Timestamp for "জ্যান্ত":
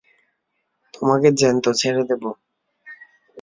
1.31-1.65